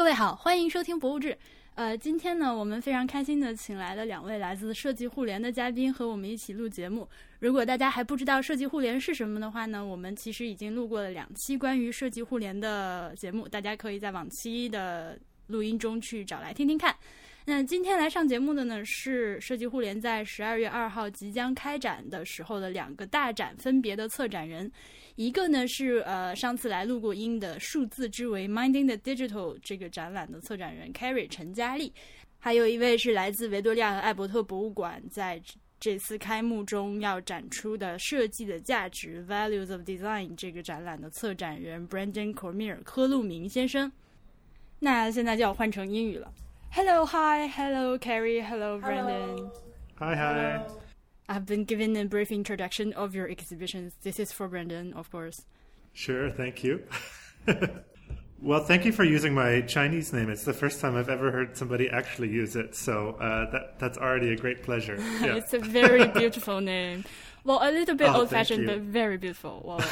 [0.00, 1.28] 各位好，欢迎收听《博物志》。
[1.74, 7.06] 呃，今天呢，我们非常开心的请来了两位来自设计互联的嘉宾，和我们一起录节目。
[7.40, 15.18] 如果大家还不知道设计互联是什么的话呢，我们其实已经录过了两期关于设计互联的节目，大家可以在往期的
[15.48, 16.96] 录音中去找来听听看。
[17.46, 24.70] 那今天来上节目的呢，是设计互联在十二月二号即将开展的时候的两个大展分别的策展人。
[25.16, 31.92] 一个呢是呃上次来录过音的数字之为 Minding the Digital 这个展览的策展人 Carrie 陈佳丽，
[32.38, 35.42] 还有一位是来自维多利亚和艾伯特博物馆在
[35.78, 43.90] 这次开幕中要展出的设计的价值 Values of Design 这个展览的策展人 Brandon Cormier 科路明先生。
[44.78, 46.32] 那现在就要换成英语了。
[46.72, 49.50] Hello, hi, hello, Carrie, hello, Brendan.
[49.98, 50.64] Hi, hi.
[51.28, 53.94] I've been given a brief introduction of your exhibitions.
[54.02, 55.46] This is for Brendan, of course.
[55.94, 56.84] Sure, thank you.
[58.40, 60.30] well, thank you for using my Chinese name.
[60.30, 63.98] It's the first time I've ever heard somebody actually use it, so uh, that that's
[63.98, 64.96] already a great pleasure.
[65.20, 65.34] Yeah.
[65.34, 67.04] it's a very beautiful name.
[67.42, 69.60] Well, a little bit oh, old-fashioned, but very beautiful.
[69.64, 69.84] Well,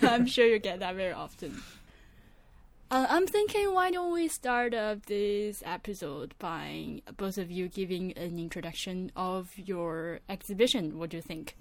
[0.02, 1.60] I'm sure you get that very often.
[2.90, 8.10] Uh, I'm thinking, why don't we start uh, this episode by both of you giving
[8.14, 10.98] an introduction of your exhibition?
[10.98, 11.54] What do you think?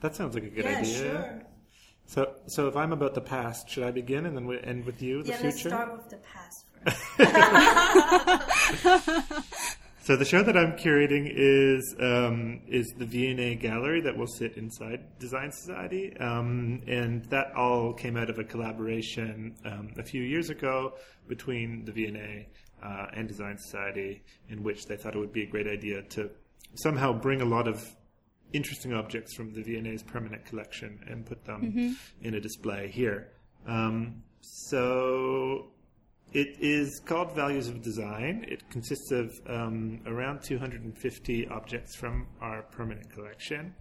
[0.00, 0.86] That sounds like a good yeah, idea.
[0.86, 1.42] Sure.
[2.06, 5.02] So, so if I'm about the past, should I begin and then we end with
[5.02, 5.68] you, the yeah, future?
[5.68, 6.64] Yeah, let's start with the past
[9.56, 9.80] first.
[10.04, 14.58] So the show that I'm curating is um, is the V&A gallery that will sit
[14.58, 20.20] inside Design Society, um, and that all came out of a collaboration um, a few
[20.20, 20.92] years ago
[21.26, 22.46] between the V&A
[22.86, 26.28] uh, and Design Society, in which they thought it would be a great idea to
[26.74, 27.82] somehow bring a lot of
[28.52, 31.92] interesting objects from the V&A's permanent collection and put them mm-hmm.
[32.26, 33.30] in a display here.
[33.66, 35.70] Um, so
[36.34, 38.44] it is called Values of Design.
[38.48, 43.72] It consists of um, around 250 objects from our permanent collection.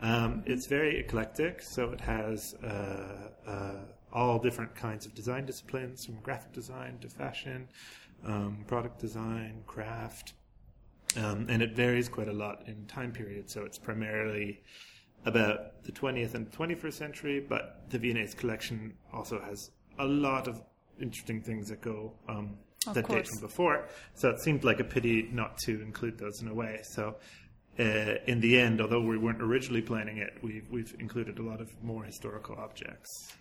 [0.00, 3.74] Um, it's very eclectic, so it has uh, uh,
[4.12, 7.68] all different kinds of design disciplines, from graphic design to fashion,
[8.26, 10.34] um, product design, craft,
[11.16, 13.48] um, and it varies quite a lot in time period.
[13.48, 14.60] So it's primarily
[15.24, 19.70] about the 20th and 21st century, but the V&A's collection also has
[20.00, 20.60] a lot of
[21.00, 22.56] interesting things that go um,
[22.92, 23.22] that course.
[23.22, 23.88] date from before.
[24.14, 26.80] So it seemed like a pity not to include those in a way.
[26.82, 27.16] So
[27.78, 31.60] uh, in the end, although we weren't originally planning it, we've we've included a lot
[31.60, 33.32] of more historical objects.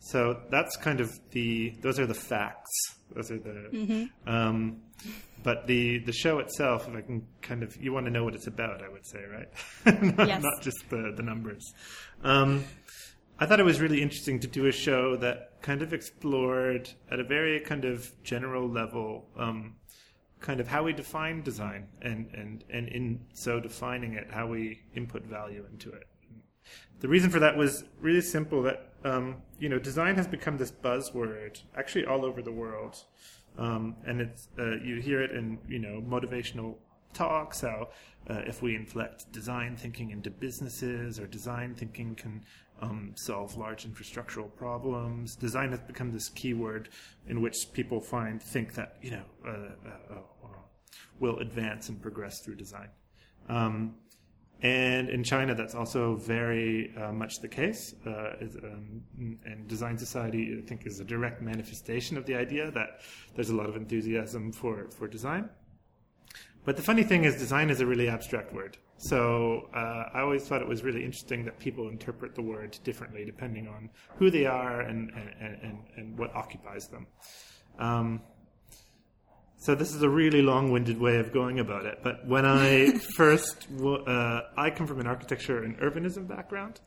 [0.00, 2.70] So that's kind of the those are the facts.
[3.14, 3.68] Those are the.
[3.72, 4.28] Mm-hmm.
[4.28, 4.82] Um,
[5.42, 8.34] but the the show itself, if I can kind of, you want to know what
[8.34, 10.16] it's about, I would say, right?
[10.16, 10.42] not, yes.
[10.42, 11.72] not just the the numbers.
[12.22, 12.64] Um,
[13.40, 17.20] I thought it was really interesting to do a show that kind of explored at
[17.20, 19.76] a very kind of general level, um,
[20.40, 24.80] kind of how we define design and, and, and in so defining it, how we
[24.96, 26.08] input value into it.
[26.98, 30.72] The reason for that was really simple that, um, you know, design has become this
[30.72, 33.04] buzzword actually all over the world.
[33.56, 36.76] Um, and it's, uh, you hear it in, you know, motivational
[37.18, 37.88] talks, how
[38.30, 42.44] uh, if we inflect design thinking into businesses or design thinking can
[42.80, 45.34] um, solve large infrastructural problems.
[45.34, 46.88] Design has become this keyword
[47.26, 50.58] in which people find think that you know uh, uh, uh,
[51.18, 52.88] will advance and progress through design.
[53.48, 53.94] Um,
[54.60, 57.94] and in China, that's also very uh, much the case.
[58.04, 59.02] Uh, is, um,
[59.44, 63.00] and Design Society, I think, is a direct manifestation of the idea that
[63.36, 65.48] there's a lot of enthusiasm for, for design.
[66.68, 68.76] But the funny thing is, design is a really abstract word.
[68.98, 73.24] So uh, I always thought it was really interesting that people interpret the word differently
[73.24, 77.06] depending on who they are and, and, and, and what occupies them.
[77.78, 78.20] Um,
[79.56, 82.00] so this is a really long-winded way of going about it.
[82.02, 86.82] But when I first, uh, I come from an architecture and urbanism background.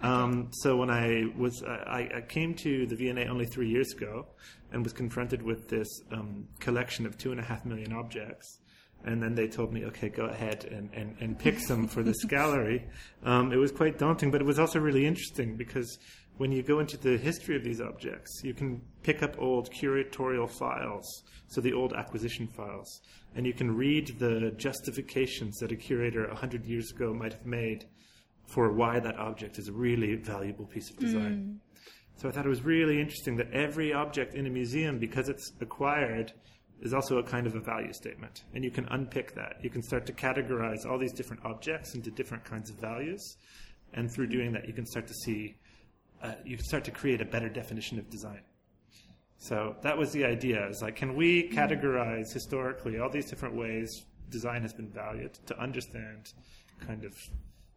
[0.00, 3.92] Um, so when I was, uh, I, I, came to the V&A only three years
[3.92, 4.28] ago,
[4.72, 8.59] and was confronted with this um, collection of two and a half million objects
[9.04, 12.24] and then they told me, okay, go ahead and, and, and pick some for this
[12.28, 12.86] gallery.
[13.24, 15.98] Um, it was quite daunting, but it was also really interesting because
[16.36, 20.50] when you go into the history of these objects, you can pick up old curatorial
[20.50, 23.02] files, so the old acquisition files,
[23.34, 27.84] and you can read the justifications that a curator 100 years ago might have made
[28.46, 31.58] for why that object is a really valuable piece of design.
[31.58, 31.80] Mm.
[32.20, 35.52] So I thought it was really interesting that every object in a museum, because it's
[35.60, 36.32] acquired,
[36.80, 38.44] is also a kind of a value statement.
[38.54, 39.56] And you can unpick that.
[39.62, 43.36] You can start to categorize all these different objects into different kinds of values.
[43.92, 45.56] And through doing that, you can start to see,
[46.22, 48.42] uh, you can start to create a better definition of design.
[49.38, 50.68] So that was the idea.
[50.68, 55.60] Is like, can we categorize historically all these different ways design has been valued to
[55.60, 56.32] understand
[56.86, 57.14] kind of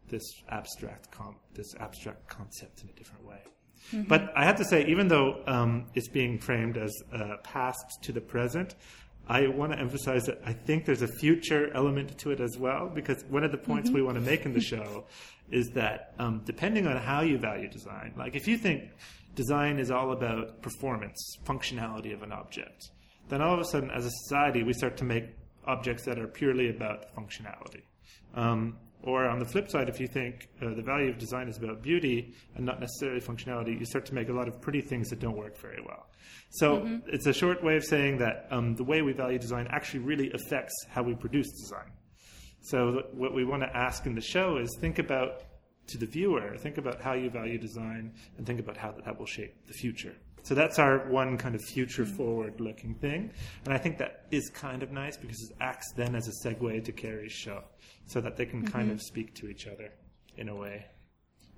[0.08, 3.40] this abstract com- this abstract concept in a different way.
[3.92, 8.12] But I have to say, even though um, it's being framed as uh, past to
[8.12, 8.76] the present,
[9.28, 12.90] I want to emphasize that I think there's a future element to it as well,
[12.94, 15.06] because one of the points we want to make in the show
[15.52, 18.90] is that um, depending on how you value design, like if you think
[19.36, 22.90] design is all about performance, functionality of an object,
[23.30, 25.26] then all of a sudden, as a society, we start to make
[25.66, 27.82] objects that are purely about functionality.
[28.36, 31.58] Um, or on the flip side, if you think uh, the value of design is
[31.58, 35.10] about beauty and not necessarily functionality, you start to make a lot of pretty things
[35.10, 36.08] that don't work very well.
[36.52, 40.02] So it's a short way of saying that um, the way we value design actually
[40.02, 41.92] really affects how we produce design.
[42.62, 45.44] So what we want to ask in the show is think about
[45.88, 49.26] to the viewer, think about how you value design, and think about how that will
[49.26, 50.16] shape the future.
[50.44, 53.32] So that's our one kind of future forward looking thing.
[53.66, 56.86] And I think that is kind of nice because it acts then as a segue
[56.86, 57.64] to Carrie's show
[58.06, 59.90] so that they can kind of speak to each other
[60.38, 60.86] in a way.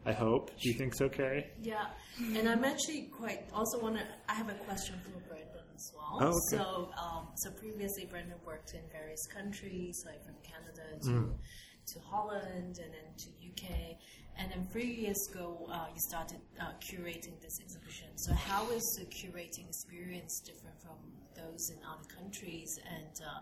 [0.05, 0.51] I hope.
[0.61, 1.45] Do you think so, Carrie?
[1.59, 1.87] Yeah,
[2.35, 4.03] and I'm actually quite also want to.
[4.29, 6.19] I have a question for Brendan as well.
[6.21, 6.63] Oh, okay.
[6.63, 11.37] So, um, so previously Brendan worked in various countries, like from Canada to Mm.
[11.93, 13.97] to Holland and then to UK.
[14.37, 18.09] And then three years ago, uh, you started uh, curating this exhibition.
[18.17, 20.97] So, how is the curating experience different from
[21.35, 22.77] those in other countries?
[22.85, 23.39] And uh,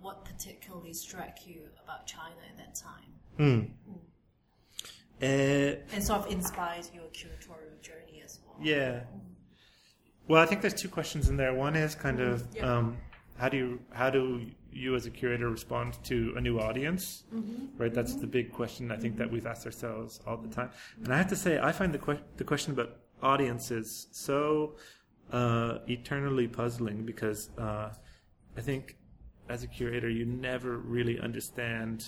[0.00, 3.74] what particularly struck you about China at that time?
[5.20, 5.24] Uh,
[5.92, 8.56] And sort of inspired your curatorial journey as well?
[8.62, 9.00] Yeah.
[10.28, 11.52] Well, I think there's two questions in there.
[11.54, 12.70] One is kind of Yeah.
[12.78, 12.98] um,
[13.36, 17.24] how do you how do you as a curator respond to a new audience?
[17.76, 17.92] Right.
[17.92, 20.70] That's the big question I think that we've asked ourselves all the time.
[21.02, 24.76] And I have to say, I find the que- the question about audiences so
[25.32, 27.92] uh, eternally puzzling because uh,
[28.56, 28.97] I think
[29.48, 32.06] as a curator, you never really understand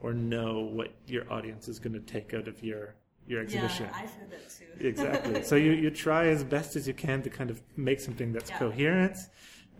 [0.00, 2.94] or know what your audience is going to take out of your
[3.26, 3.86] your exhibition.
[3.90, 4.64] Yeah, I feel that too.
[4.86, 5.42] Exactly.
[5.50, 8.50] so you, you try as best as you can to kind of make something that's
[8.50, 8.58] Yeah.
[8.58, 9.16] coherent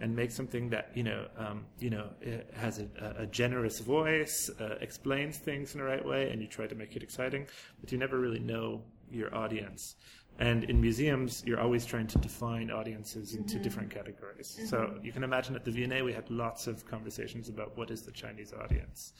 [0.00, 4.50] and make something that you know um, you know it has a, a generous voice,
[4.60, 7.46] uh, explains things in the right way, and you try to make it exciting.
[7.80, 9.96] But you never really know your audience.
[10.38, 14.58] And in museums, you're always trying to define audiences into different categories.
[14.68, 18.02] So you can imagine at the V&A, we had lots of conversations about what is
[18.02, 19.12] the Chinese audience.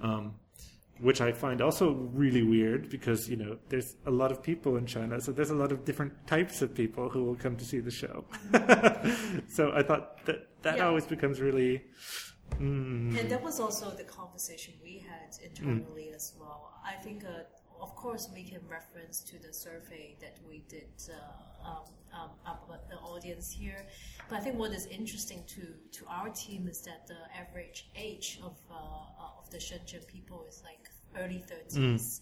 [0.00, 0.34] Um,
[1.00, 4.84] which I find also really weird because you know there's a lot of people in
[4.84, 7.80] China, so there's a lot of different types of people who will come to see
[7.80, 8.24] the show.
[9.48, 10.86] so I thought that that Yeah.
[10.86, 11.84] always becomes really.
[12.58, 16.78] Mm, And that was also the conversation we had internally as well.
[16.84, 17.44] I think, uh,
[17.80, 21.76] of course, we can reference to the survey that we did uh, um,
[22.12, 23.86] um, about the audience here.
[24.28, 25.62] But I think what is interesting to,
[25.98, 30.62] to our team is that the average age of uh, of the Shenzhen people is
[30.64, 30.88] like
[31.18, 32.20] early 30s.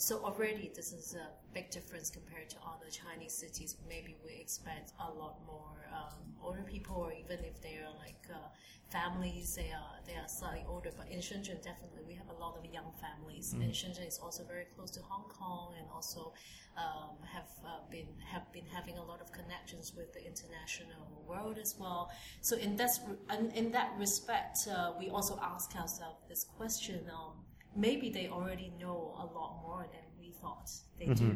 [0.00, 3.76] So already this is a big difference compared to other Chinese cities.
[3.86, 8.24] Maybe we expect a lot more um, older people, or even if they are like
[8.32, 8.48] uh,
[8.88, 10.90] families, they are they are slightly older.
[10.96, 13.52] But in Shenzhen, definitely we have a lot of young families.
[13.52, 16.32] And Shenzhen is also very close to Hong Kong, and also
[16.78, 21.58] um, have uh, been have been having a lot of connections with the international world
[21.58, 22.10] as well.
[22.40, 22.92] So in that
[23.38, 27.00] in, in that respect, uh, we also ask ourselves this question.
[27.12, 27.44] Um,
[27.80, 31.30] maybe they already know a lot more than we thought they do.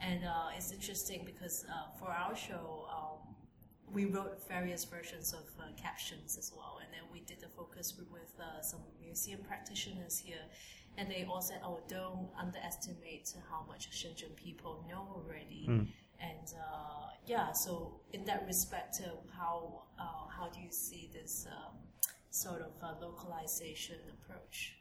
[0.00, 3.34] And uh, it's interesting because uh, for our show, um,
[3.90, 6.78] we wrote various versions of uh, captions as well.
[6.82, 10.44] And then we did a focus group with uh, some museum practitioners here.
[10.96, 15.64] And they all said, oh, don't underestimate how much Shenzhen people know already.
[16.20, 21.46] And uh, yeah, so in that respect, uh, how, uh, how do you see this
[21.46, 21.74] um,
[22.30, 24.77] sort of uh, localization approach?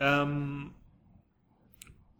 [0.00, 0.74] Um,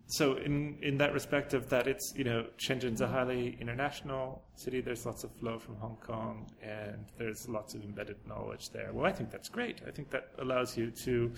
[0.07, 4.81] so in in that respect of that, it's you know Shenzhen's a highly international city.
[4.81, 8.91] There's lots of flow from Hong Kong, and there's lots of embedded knowledge there.
[8.93, 9.83] Well, I think that's great.
[9.87, 11.33] I think that allows you to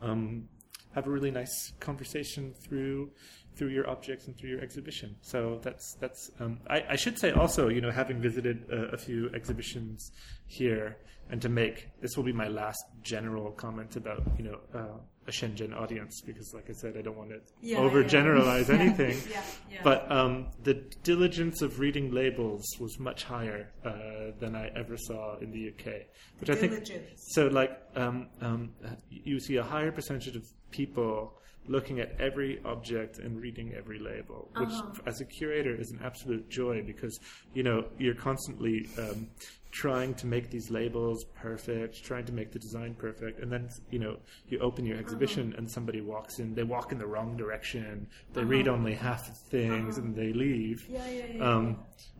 [0.00, 0.48] um,
[0.94, 3.10] have a really nice conversation through
[3.56, 5.16] through your objects and through your exhibition.
[5.20, 6.30] So that's that's.
[6.40, 10.12] Um, I, I should say also, you know, having visited a, a few exhibitions
[10.46, 10.96] here,
[11.30, 15.30] and to make this will be my last general comment about you know uh, a
[15.30, 18.74] Shenzhen audience because, like I said, I don't want to Yeah, overgeneralize yeah.
[18.74, 19.16] anything.
[19.30, 19.80] Yeah, yeah.
[19.82, 25.38] But um, the diligence of reading labels was much higher uh, than I ever saw
[25.38, 26.02] in the UK,
[26.40, 26.72] which I think.
[26.72, 27.24] Diligence.
[27.32, 28.70] So, like, um, um,
[29.10, 31.34] you see a higher percentage of people
[31.66, 34.92] looking at every object and reading every label, which, Uh-huh.
[35.06, 37.18] as a curator, is an absolute joy because
[37.54, 39.28] you know you're constantly um,
[39.74, 43.98] trying to make these labels perfect, trying to make the design perfect, and then you
[43.98, 44.16] know
[44.48, 45.58] you open your exhibition Uh-huh.
[45.58, 49.34] and somebody walks in, they walk in the wrong direction, they read only half the
[49.56, 50.88] things, and they leave.
[50.88, 50.98] Uh-huh.
[50.98, 51.66] Yeah, yeah, yeah, Um,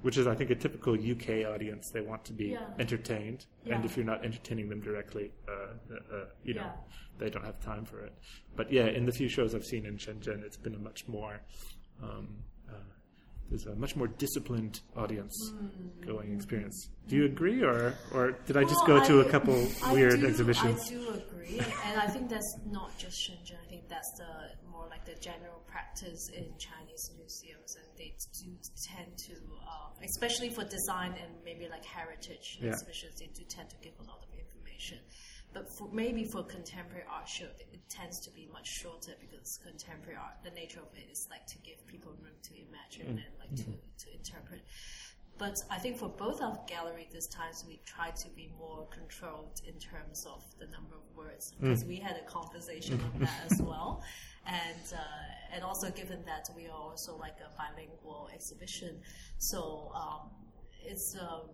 [0.03, 1.91] which is, I think, a typical UK audience.
[1.91, 6.25] They want to be entertained, and if you're not entertaining them directly, uh, uh, uh,
[6.43, 6.69] you know,
[7.19, 8.13] they don't have time for it.
[8.57, 11.41] But yeah, in the few shows I've seen in Shenzhen, it's been a much more
[12.03, 12.27] um,
[13.51, 16.07] there's a much more disciplined audience Mm.
[16.07, 16.89] going experience.
[17.09, 20.21] Do you agree, or or did I just Well, go to a couple I weird
[20.21, 20.81] do- exhibitions?
[20.87, 23.59] I do agree, and I think that's not just Shenzhen.
[23.65, 28.11] I think that's the more like the general practice in Chinese museums, and they
[28.43, 28.51] do
[28.91, 29.35] tend to,
[29.69, 32.71] uh, especially for design and maybe like heritage Yeah.
[32.71, 34.99] exhibitions, they do tend to give a lot of information.
[35.55, 39.61] But for, maybe for contemporary art show, it, it tends to be much shorter because
[39.65, 43.35] contemporary art, the nature of it is like to give people room to imagine and
[43.39, 44.63] like to, to interpret.
[45.39, 49.61] But I think for both our gallery this time, we try to be more controlled
[49.67, 53.61] in terms of the number of words because we had a conversation on that as
[53.63, 54.03] well,
[54.47, 59.01] and uh, and also given that we are also like a bilingual exhibition,
[59.39, 60.31] so um,
[60.85, 61.17] it's.
[61.17, 61.51] Um,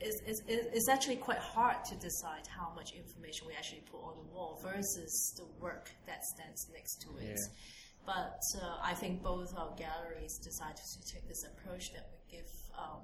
[0.00, 4.14] it's, it's, it's actually quite hard to decide how much information we actually put on
[4.16, 7.38] the wall versus the work that stands next to it.
[7.38, 8.06] Yeah.
[8.06, 12.50] But uh, I think both our galleries decided to take this approach that we give
[12.78, 13.02] um,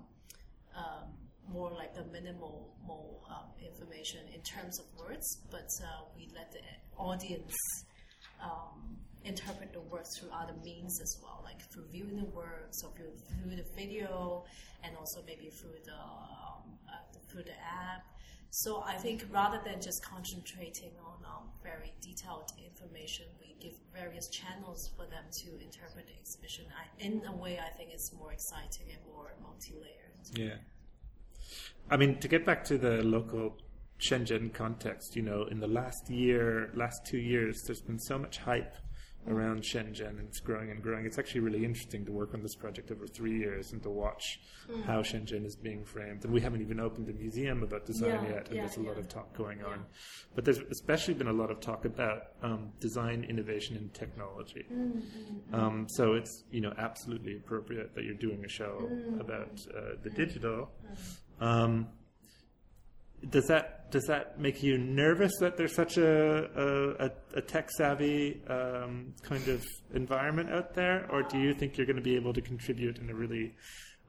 [0.77, 1.09] um,
[1.49, 6.53] more like a minimal more, um, information in terms of words, but uh, we let
[6.53, 6.61] the
[6.97, 7.55] audience
[8.43, 12.91] um, interpret the work through other means as well, like through viewing the works or
[12.97, 13.13] through,
[13.43, 14.45] through the video,
[14.83, 18.05] and also maybe through the um, uh, through the app.
[18.51, 24.29] So I think rather than just concentrating on um, very detailed information, we give various
[24.29, 26.67] channels for them to interpret the exhibition.
[26.79, 30.15] I, in a way, I think it's more exciting and more multi-layered.
[30.35, 30.57] Yeah.
[31.91, 33.57] I mean, to get back to the local
[33.99, 38.39] Shenzhen context, you know, in the last year, last two years, there's been so much
[38.39, 38.75] hype
[39.27, 41.07] around Shenzhen and it's growing and growing.
[41.07, 44.41] It's actually really interesting to work on this project over three years and to watch
[44.87, 46.25] how Shenzhen is being framed.
[46.25, 48.81] And we haven't even opened a museum about design Yeah, yet, and yeah, there's a
[48.83, 49.67] lot of talk going Yeah.
[49.67, 49.85] on.
[50.35, 54.67] But there's especially been a lot of talk about um, design, innovation, and technology.
[54.73, 55.55] Mm-hmm.
[55.55, 59.21] Um, so it's you know absolutely appropriate that you're doing a show Mm.
[59.21, 60.71] about uh, the digital.
[61.41, 61.89] Um,
[63.31, 68.43] does that does that make you nervous that there's such a a, a, tech savvy
[68.49, 69.65] um, kind of
[69.95, 73.11] environment out there, or do you think you're going to be able to contribute in
[73.11, 73.55] a really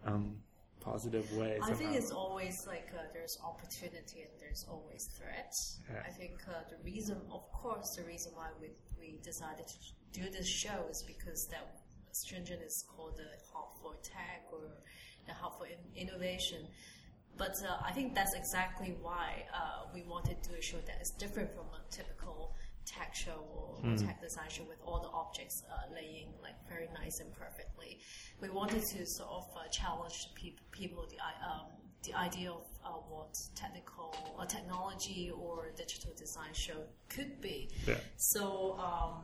[0.05, 0.37] um,
[0.79, 1.59] positive way?
[1.61, 5.79] I think it's always like uh, there's opportunity and there's always threats.
[5.91, 6.01] Yeah.
[6.07, 8.69] I think uh, the reason, of course, the reason why we,
[8.99, 11.65] we decided to do this show is because that
[12.23, 14.61] Shenzhen is called the hub for tech or
[15.27, 16.67] the hub for in- innovation.
[17.37, 21.01] But uh, I think that's exactly why uh, we wanted to do a show that
[21.01, 25.63] is different from a typical tech show or tech design show with all the objects
[25.71, 27.99] uh, laying like very nice and perfectly.
[28.41, 31.67] We wanted to sort of uh, challenge the peop- people the um,
[32.03, 37.69] the idea of uh, what technical or technology or digital design show could be.
[37.87, 37.95] Yeah.
[38.17, 39.23] So um,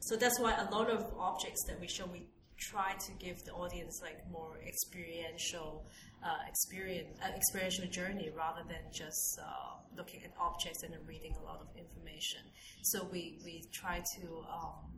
[0.00, 2.26] so that's why a lot of objects that we show we
[2.58, 5.86] try to give the audience like more experiential
[6.24, 11.34] uh, experience uh, experiential journey rather than just uh, looking at objects and then reading
[11.40, 12.40] a lot of information.
[12.82, 14.90] So we we try to um,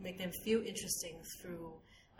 [0.00, 1.72] make them feel interesting through,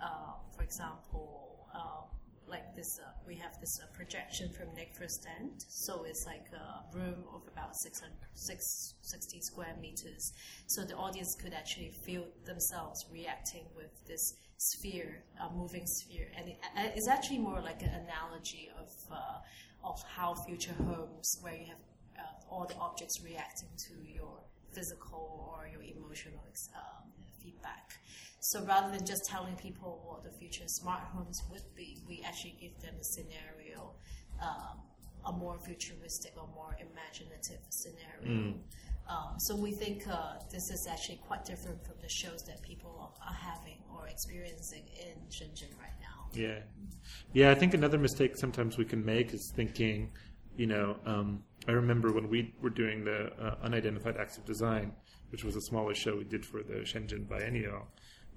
[0.03, 2.03] uh, for example, uh,
[2.49, 2.99] like this.
[3.03, 7.43] Uh, we have this uh, projection from Nick Verstand, so it's like a room of
[7.53, 10.33] about 600, 660 square meters.
[10.67, 16.49] So the audience could actually feel themselves reacting with this sphere, a moving sphere, and
[16.49, 16.59] it,
[16.97, 19.39] it's actually more like an analogy of uh,
[19.85, 21.83] of how future homes, where you have
[22.19, 24.41] uh, all the objects reacting to your
[24.73, 27.11] physical or your emotional um,
[27.43, 27.93] feedback.
[28.41, 32.57] So rather than just telling people what the future smart homes would be, we actually
[32.61, 33.93] give them a scenario,
[34.41, 34.79] um,
[35.27, 38.55] a more futuristic or more imaginative scenario.
[39.09, 42.95] Um, so we think uh, this is actually quite different from the shows that people
[43.01, 46.29] are, are having or experiencing in Shenzhen right now.
[46.35, 46.59] Yeah,
[47.33, 47.51] yeah.
[47.51, 50.13] I think another mistake sometimes we can make is thinking,
[50.57, 54.93] you know, um, I remember when we were doing the uh, unidentified acts of design,
[55.31, 57.89] which was a smaller show we did for the Shenzhen Biennial,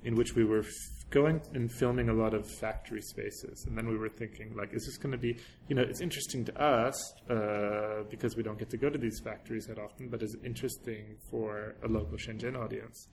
[0.04, 0.64] in which we were
[1.12, 3.66] going and filming a lot of factory spaces.
[3.68, 6.46] And then we were thinking, like, is this going to be, you know, it's interesting
[6.46, 10.24] to us uh, because we don't get to go to these factories that often, but
[10.24, 13.08] it's interesting for a local Shenzhen audience.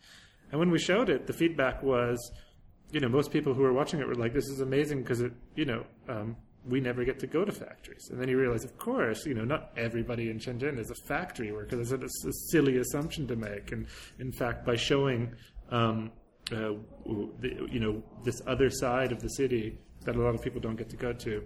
[0.51, 2.33] And when we showed it, the feedback was,
[2.93, 5.33] you know, most people who were watching it were like, this is amazing because it,
[5.57, 8.09] you know, um, we never get to go to factories.
[8.11, 11.53] And then you realize, of course, you know, not everybody in Shenzhen is a factory
[11.53, 11.81] worker.
[11.81, 13.73] It's a, a silly assumption to make.
[13.73, 13.87] And
[14.19, 15.35] in fact, by showing,
[15.71, 16.13] um,
[16.53, 16.75] uh,
[17.41, 20.77] the, you know, this other side of the city that a lot of people don't
[20.77, 21.45] get to go to,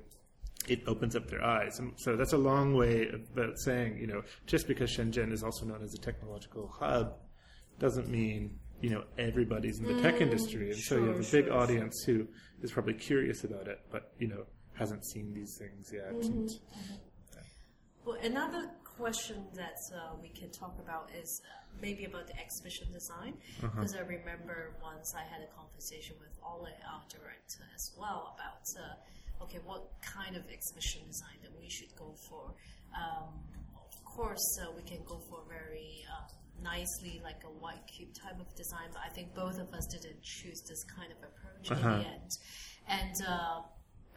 [0.69, 1.79] it opens up their eyes.
[1.79, 5.67] And so that's a long way about saying, you know, just because Shenzhen is also
[5.67, 7.15] known as a technological hub
[7.79, 10.71] doesn't mean, you know, everybody's in the tech industry.
[10.71, 12.29] And so you have a big sure, audience who
[12.63, 14.45] is probably curious about it, but, you know,
[14.75, 16.13] hasn't seen these things yet.
[16.13, 16.51] And,
[18.05, 21.41] Well, another question that uh, we can talk about is
[21.81, 23.35] maybe about the exhibition design.
[23.61, 28.67] Because I remember once I had a conversation with Ole, our director, as well about
[28.79, 32.55] uh, okay, what kind of exhibition design that we should go for.
[32.95, 33.33] Um,
[33.75, 36.29] of course, uh, we can go for very uh,
[36.63, 40.23] nicely like a white cube type of design, but I think both of us didn't
[40.23, 41.99] choose this kind of approach in Uh-huh.
[41.99, 42.31] the end.
[42.89, 43.61] And uh,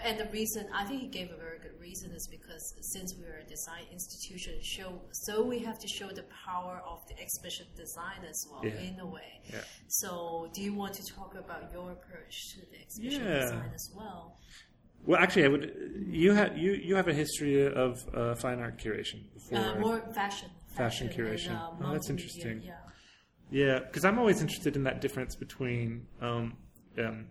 [0.03, 3.25] and the reason I think he gave a very good reason is because since we
[3.25, 7.65] are a design institution, show so we have to show the power of the exhibition
[7.75, 8.79] design as well Yeah.
[8.87, 9.41] in a way.
[9.51, 9.61] Yeah.
[9.87, 13.39] So, do you want to talk about your approach to the exhibition Yeah.
[13.41, 14.37] design as well?
[15.05, 15.65] well, actually, I would.
[16.07, 19.59] You have you you have a history of uh, fine art curation before.
[19.59, 21.55] Uh, more fashion, Fashion and, curation.
[21.55, 22.61] uh, Oh, that's interesting.
[22.63, 22.73] Yeah.
[23.51, 26.07] Yeah, because I'm always interested in that difference between.
[26.21, 26.57] Um,
[26.97, 27.27] um,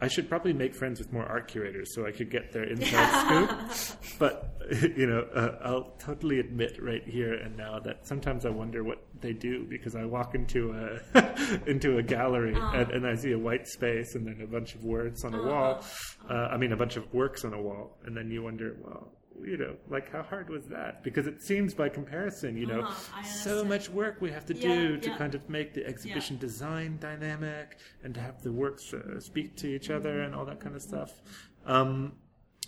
[0.00, 3.70] I should probably make friends with more art curators so I could get their inside
[3.72, 4.18] scoop.
[4.18, 4.56] But
[4.96, 9.02] you know, uh, I'll totally admit right here and now that sometimes I wonder what
[9.20, 13.38] they do because I walk into a into a gallery and, and I see a
[13.38, 15.84] white space and then a bunch of words on a wall.
[16.28, 19.12] Uh, I mean, a bunch of works on a wall, and then you wonder, well,
[19.42, 21.02] you know, like how hard was that?
[21.02, 24.60] Because it seems by comparison, you know, Uh-huh, so much work we have to Yeah,
[24.62, 25.16] do to yeah.
[25.16, 29.66] kind of make the exhibition design dynamic and to have the works uh, speak to
[29.68, 31.22] each other and all that kind of stuff.
[31.66, 32.12] Um,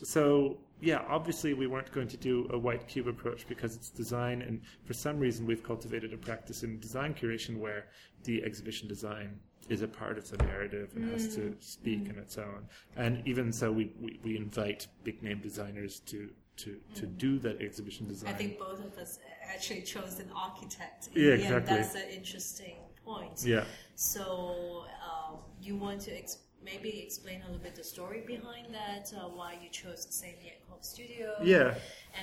[0.02, 4.42] so yeah, obviously we weren't going to do a white cube approach because it's design,
[4.42, 7.86] and for some reason we've cultivated a practice in design curation where
[8.24, 11.34] the exhibition design is a part of the narrative and has Mm.
[11.36, 12.66] to speak on its own.
[12.96, 16.30] And even so, we, we, we invite big name designers to
[16.64, 16.70] to,
[17.00, 18.30] to do that exhibition design.
[18.30, 18.34] Mm.
[18.34, 19.18] I think both of us
[19.54, 21.08] actually chose an architect.
[21.14, 21.76] Yeah, end, exactly.
[21.76, 23.42] That's an interesting point.
[23.44, 23.64] yeah.
[23.94, 29.12] So, um, you want to ex- maybe explain a little bit the story behind that,
[29.16, 31.74] uh, why you chose the Sam Jacob studio, Yeah.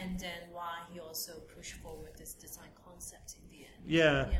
[0.01, 3.83] and then why he also pushed forward this design concept in the end.
[3.85, 4.29] Yeah.
[4.31, 4.39] Yeah.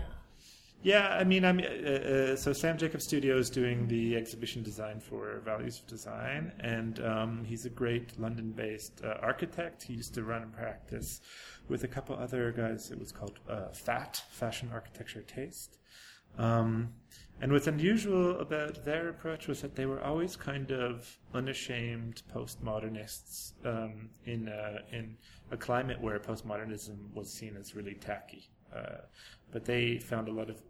[0.82, 5.02] Yeah, I mean, I'm uh, uh, so Sam Jacob Studio is doing the exhibition design
[5.02, 9.84] for Values of Design, and um, he's a great London-based uh, architect.
[9.84, 11.20] He used to run and practice
[11.68, 12.92] with a couple other guys.
[12.92, 15.80] It was called uh, FAT, Fashion Architecture Taste.
[16.38, 16.94] Um,
[17.42, 23.52] and what's unusual about their approach was that they were always kind of unashamed postmodernists
[23.66, 25.18] um, in a, in
[25.52, 28.50] a climate where postmodernism was seen as really tacky.
[28.76, 29.02] Uh,
[29.52, 30.62] but they found a lot of,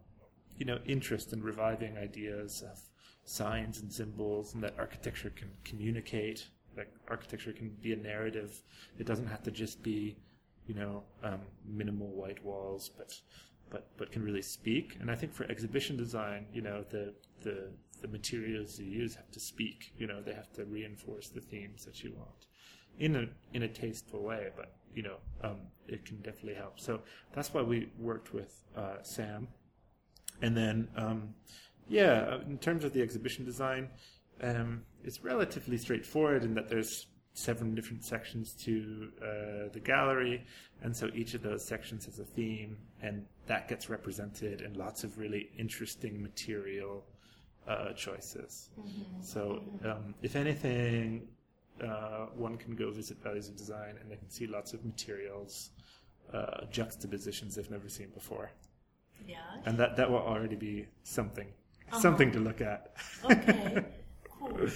[0.60, 2.78] you know, interest in reviving ideas of
[3.24, 6.46] signs and symbols, and that architecture can communicate.
[6.76, 8.62] That architecture can be a narrative.
[8.98, 10.18] It doesn't have to just be,
[10.66, 13.18] you know, um, minimal white walls, but
[13.70, 14.98] but but can really speak.
[15.00, 17.70] And I think for exhibition design, you know, the the
[18.02, 19.94] the materials you use have to speak.
[19.96, 22.46] You know, they have to reinforce the themes that you want
[22.98, 24.48] in a in a tasteful way.
[24.54, 26.78] But you know, um, it can definitely help.
[26.78, 27.00] So
[27.32, 29.48] that's why we worked with uh, Sam,
[30.42, 31.34] and then um,
[31.88, 33.88] yeah, in terms of the exhibition design,
[34.42, 40.44] um, it's relatively straightforward in that there's seven different sections to uh, the gallery,
[40.82, 45.04] and so each of those sections has a theme, and that gets represented in lots
[45.04, 47.04] of really interesting material
[47.68, 48.70] uh, choices.
[49.20, 51.28] So, um, if anything,
[51.82, 55.70] uh, one can go visit Values of Design, and they can see lots of materials,
[56.32, 58.50] uh, juxtapositions they've never seen before,
[59.26, 59.38] Yeah.
[59.66, 61.46] and that that will already be something,
[61.98, 62.92] something to look at.
[63.24, 63.84] Okay.
[64.30, 64.68] cool.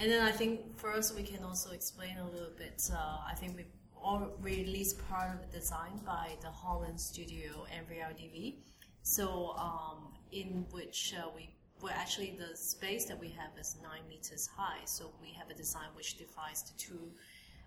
[0.00, 2.90] And then I think first we can also explain a little bit.
[2.92, 3.64] Uh, I think we
[4.00, 8.56] all released part of the design by the Holland Studio MVRDV.
[9.02, 11.50] So um, in which uh, we
[11.82, 14.84] well actually the space that we have is nine meters high.
[14.84, 17.12] So we have a design which divides the two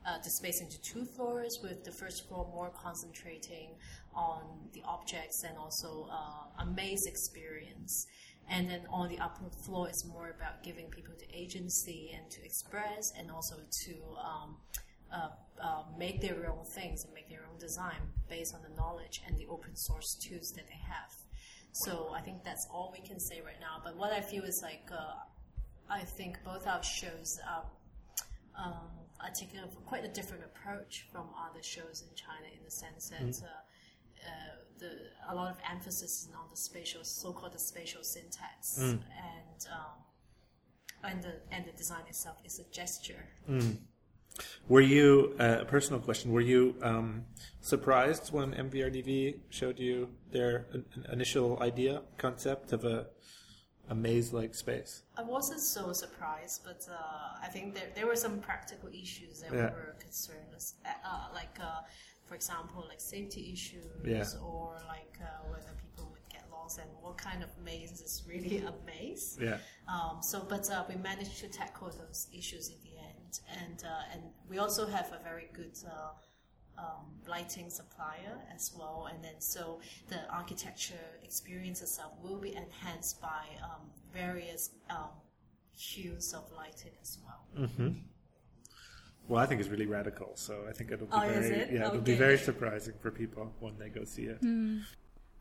[0.05, 3.69] uh, the space into two floors, with the first floor more concentrating
[4.15, 4.41] on
[4.73, 8.07] the objects and also uh, a maze experience.
[8.49, 12.43] And then on the upper floor is more about giving people the agency and to
[12.43, 14.57] express and also to um,
[15.13, 15.29] uh,
[15.61, 19.37] uh, make their own things and make their own design based on the knowledge and
[19.37, 21.13] the open source tools that they have.
[21.71, 23.81] So I think that's all we can say right now.
[23.83, 25.13] But what I feel is like uh,
[25.89, 27.65] I think both our shows are,
[28.57, 28.89] um,
[29.21, 33.21] are taking quite a different approach from other shows in China in the sense that.
[33.21, 33.43] Mm.
[33.43, 33.61] Uh,
[34.29, 34.91] uh, the,
[35.31, 38.99] a lot of emphasis is on the spatial, so-called the spatial syntax, Mm.
[39.31, 39.95] and um,
[41.09, 43.23] and the and the design itself is a gesture.
[44.69, 46.31] Were you uh, a personal question?
[46.31, 47.25] Were you um,
[47.61, 53.07] surprised when MVRDV showed you their in- in- initial idea concept of a
[53.89, 55.01] a maze-like space?
[55.17, 59.51] I wasn't so surprised, but uh, I think there there were some practical issues that
[59.51, 59.69] Yeah.
[59.75, 61.81] we were concerned, with, uh, like uh,
[62.29, 64.23] for example, like safety issues, Yeah.
[64.53, 68.57] or like uh, whether people would get lost and what kind of maze is really
[68.71, 69.25] a maze.
[69.41, 69.57] Yeah.
[69.93, 74.11] Um, so, but uh, we managed to tackle those issues in the end, and uh,
[74.13, 76.11] and we also have a very good uh,
[76.83, 83.19] um, lighting supplier as well, and then so the architecture experience itself will be enhanced
[83.21, 85.13] by um, various um,
[85.75, 87.41] hues of lighting as well.
[89.29, 91.71] Well, I think it's really radical, so I think it'll be Oh, very it?
[91.71, 94.37] yeah, it'll be very surprising for people when they go see it.
[94.41, 94.79] Hmm.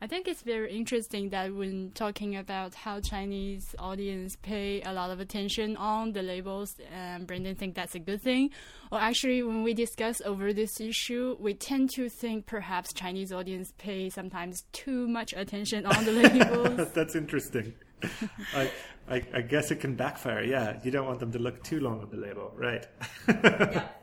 [0.01, 5.09] I think it's very interesting that when talking about how Chinese audience pay a lot
[5.09, 8.51] of attention on the labels, um, and Brendan think that's a good thing.
[8.93, 13.73] Or actually, when we discuss over this issue, we tend to think perhaps Chinese audience
[13.77, 16.91] pay sometimes too much attention on the labels.
[16.93, 17.73] That's interesting.
[18.53, 18.71] I,
[19.09, 20.43] I I guess it can backfire.
[20.43, 22.85] Yeah, you don't want them to look too long on the label, right?
[23.27, 23.87] yeah.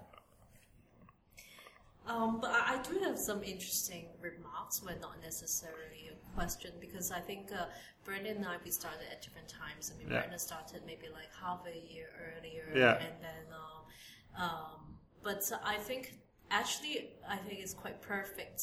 [2.06, 7.10] Um, but I, I do have some interesting remarks, but not necessarily a question, because
[7.10, 7.66] I think uh,
[8.04, 9.90] Brendan and I we started at different times.
[9.92, 10.18] I mean, Yeah.
[10.20, 12.94] Brendan started maybe like half a year earlier, Yeah.
[13.04, 14.80] and then, um, um,
[15.24, 16.14] but I think
[16.52, 18.62] actually I think it's quite perfect.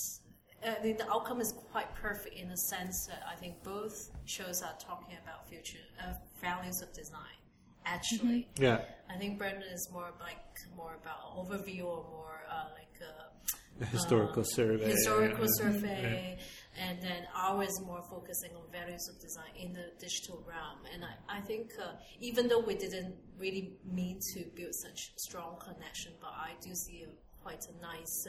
[0.66, 3.96] I think the outcome is quite perfect in the sense that I think both
[4.26, 7.38] shows are talking about future uh, values of design.
[7.86, 8.80] Actually, yeah.
[9.10, 10.38] I think Brendan is more like
[10.76, 14.86] more about overview or more uh, like a A historical survey.
[14.86, 16.38] historical uh, survey,
[16.80, 20.80] and then ours is more focusing on values of design in the digital realm.
[20.94, 25.58] And I, I think uh, even though we didn't really mean to build such strong
[25.60, 27.10] connection, but I do see a,
[27.44, 28.28] quite a nice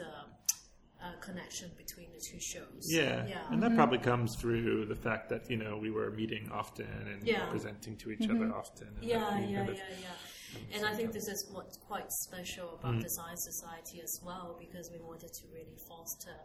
[1.05, 2.83] uh, connection between the two shows.
[2.89, 3.25] Yeah.
[3.27, 3.51] yeah.
[3.51, 7.21] and that probably comes through the fact that you know we were meeting often and
[7.23, 7.45] Yeah.
[7.55, 8.87] presenting to each other often.
[8.87, 10.75] and that Yeah, yeah, kind of- yeah, yeah.
[10.75, 14.99] And I think this is what's quite special about Design Society as well, because we
[14.99, 16.35] wanted to really foster,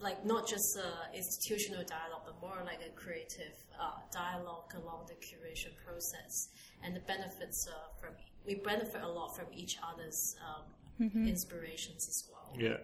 [0.00, 5.14] like, not just uh, institutional dialogue, but more like a creative uh, dialogue along the
[5.26, 6.32] curation process.
[6.82, 8.12] And the benefits uh, from
[8.46, 10.64] we benefit a lot from each other's um,
[11.00, 12.56] inspirations as well.
[12.58, 12.76] Yeah.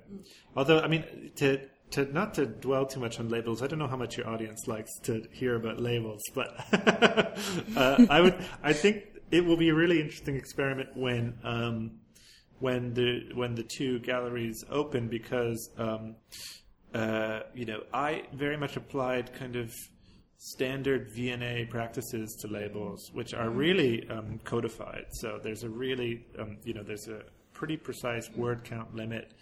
[0.56, 3.62] Although, I mean, to to not to dwell too much on labels.
[3.62, 6.48] I don't know how much your audience likes to hear about labels, but
[7.76, 8.34] uh, I would.
[8.62, 11.92] I think it will be a really interesting experiment when um,
[12.58, 16.16] when the when the two galleries open because um,
[16.92, 19.72] uh, you know I very much applied kind of
[20.36, 25.06] standard V&A practices to labels, which are really um, codified.
[25.12, 27.22] So there's a really, um, you know, there's a
[27.64, 29.32] pretty precise word count limit.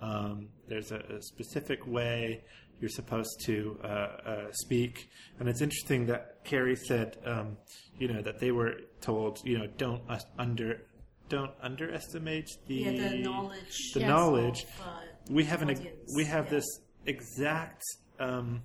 [0.00, 2.44] Um, there's a, a specific way
[2.80, 5.08] you're supposed to uh, uh, speak,
[5.40, 7.56] and it's interesting that Carrie said, um,
[7.98, 10.82] you know, that they were told, you know, don't us- under,
[11.28, 13.92] don't underestimate the Yeah, the knowledge.
[13.94, 14.62] the yes, knowledge.
[14.62, 16.50] of, uh, we have an audience, we have yeah.
[16.52, 16.66] this
[17.06, 17.82] exact
[18.20, 18.62] um,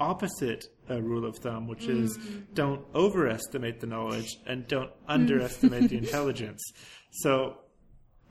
[0.00, 2.54] opposite uh, rule of thumb, which is Mm-hmm.
[2.54, 6.62] don't overestimate the knowledge and don't underestimate the intelligence.
[7.10, 7.58] So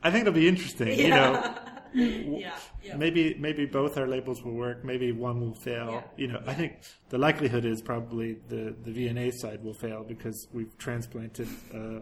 [0.02, 0.98] I think it'll be interesting.
[0.98, 1.54] You know,
[1.94, 2.96] yeah, yeah.
[2.96, 4.84] maybe maybe both our labels will work.
[4.84, 5.90] Maybe one will fail.
[5.90, 6.02] Yeah.
[6.16, 10.48] You know, I think the likelihood is probably the the V&A side will fail because
[10.52, 11.48] we've transplanted.
[11.74, 12.00] Uh,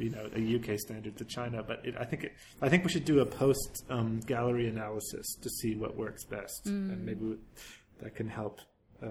[0.00, 2.32] you know, a UK standard to China, but it, I think it,
[2.62, 6.66] I think we should do a post um, gallery analysis to see what works best,
[6.66, 7.36] and maybe
[8.00, 8.60] that can help.
[9.02, 9.08] Uh,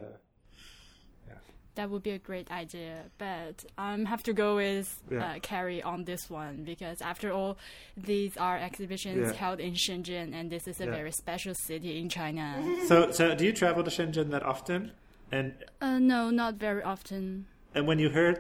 [1.77, 5.17] That would be a great idea, but I have to go with Yeah.
[5.35, 7.57] uh, Carrie on this one because, after all,
[7.95, 9.33] these are exhibitions Yeah.
[9.43, 10.91] held in Shenzhen, and this is a Yeah.
[10.99, 12.47] very special city in China.
[12.87, 14.91] so, so do you travel to Shenzhen that often?
[15.31, 17.45] And uh, no, not very often.
[17.75, 18.37] and when you heard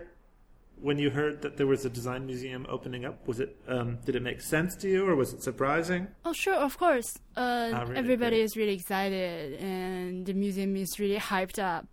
[0.79, 3.27] when you heard that there was a design museum opening up?
[3.27, 6.07] Was it um, did it make sense to you, or was it surprising?
[6.23, 7.09] Oh, sure, of course.
[7.35, 7.97] Uh, Ah, really?
[8.03, 8.43] everybody Great.
[8.47, 11.85] is really excited, and the museum is really hyped up.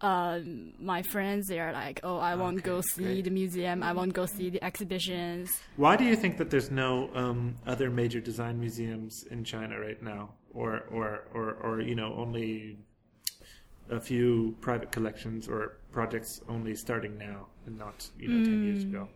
[0.00, 3.24] Um, my friends, they are like, "Oh, I want to go see great.
[3.24, 3.82] the museum.
[3.82, 7.56] I want to go see the exhibitions." Why do you think that there's no um,
[7.66, 12.78] other major design museums in China right now, or or or, or you know only
[13.90, 18.82] a few private collections or projects only starting now and not you know ten years
[18.84, 19.08] ago?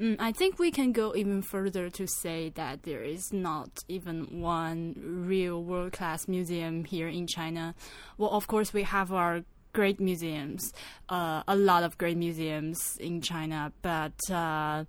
[0.00, 4.40] Mm, I think we can go even further to say that there is not even
[4.40, 4.94] one
[5.26, 7.74] real world class museum here in China.
[8.18, 10.72] Well, of course, we have our great museums,
[11.08, 14.84] uh, a lot of great museums in China, but uh,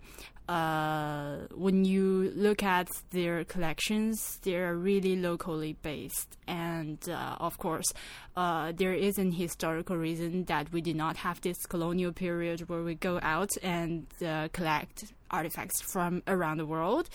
[0.47, 6.37] uh, when you look at their collections, they're really locally based.
[6.47, 7.93] And uh, of course,
[8.35, 12.83] uh, there is an historical reason that we did not have this colonial period where
[12.83, 17.09] we go out and uh, collect artifacts from around the world.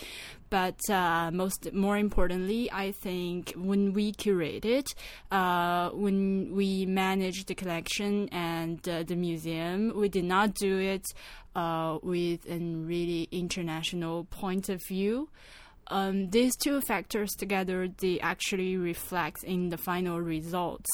[0.51, 4.95] But uh, most, more importantly, I think when we curate it,
[5.31, 11.05] uh, when we manage the collection and uh, the museum, we did not do it
[11.55, 15.29] uh, with a really international point of view.
[15.91, 20.89] Um, these two factors together, they actually reflect in the final results.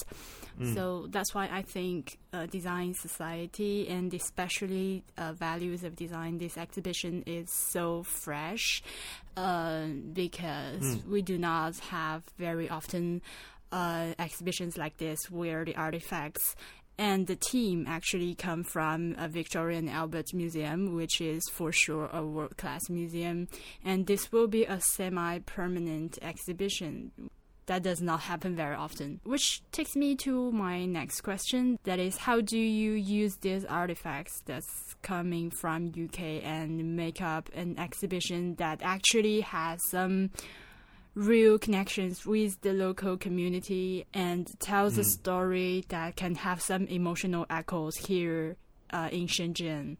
[0.74, 6.56] So that's why I think uh, design society and especially uh, values of design, this
[6.56, 8.82] exhibition is so fresh
[9.36, 13.20] uh, because we do not have very often
[13.72, 16.54] uh, exhibitions like this where the artifacts
[16.96, 22.08] and the team actually come from a Victoria and Albert Museum, which is for sure
[22.12, 23.48] a world class museum.
[23.84, 27.10] And this will be a semi permanent exhibition.
[27.66, 29.20] That does not happen very often.
[29.24, 31.78] Which takes me to my next question.
[31.84, 37.48] That is, how do you use these artifacts that's coming from UK and make up
[37.54, 40.30] an exhibition that actually has some
[41.14, 47.46] real connections with the local community and tells a story that can have some emotional
[47.48, 48.56] echoes here
[48.90, 49.96] uh, in Shenzhen.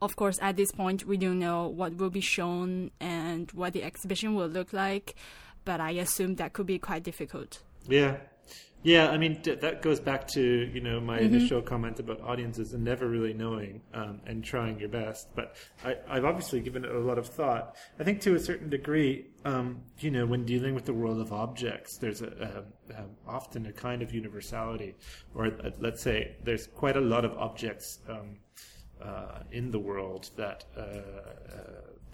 [0.00, 3.84] Of course, at this point, we don't know what will be shown and what the
[3.84, 5.14] exhibition will look like,
[5.64, 7.62] but I assume that could be quite difficult.
[7.88, 8.16] Yeah.
[8.84, 12.72] Yeah, I mean th- that goes back to you know my initial comment about audiences
[12.74, 15.28] and never really knowing um, and trying your best.
[15.36, 17.76] But I, I've obviously given it a lot of thought.
[18.00, 21.32] I think to a certain degree, um, you know, when dealing with the world of
[21.32, 24.96] objects, there's a, a, a often a kind of universality,
[25.32, 28.36] or uh, let's say there's quite a lot of objects um,
[29.00, 31.02] uh, in the world that uh, uh,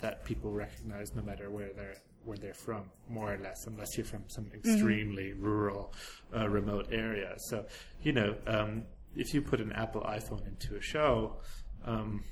[0.02, 1.96] that people recognize no matter where they're
[2.28, 5.92] where they're from, more or less, unless you're from some extremely rural,
[6.36, 7.34] uh, remote area.
[7.48, 7.64] So,
[8.02, 8.84] you know, um,
[9.16, 11.38] if you put an Apple iPhone into a show,
[11.84, 12.22] um,